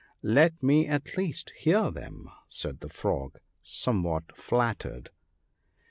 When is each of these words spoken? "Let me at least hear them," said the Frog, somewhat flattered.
"Let 0.39 0.63
me 0.63 0.87
at 0.87 1.15
least 1.15 1.51
hear 1.51 1.91
them," 1.91 2.31
said 2.49 2.79
the 2.79 2.89
Frog, 2.89 3.37
somewhat 3.61 4.35
flattered. 4.35 5.11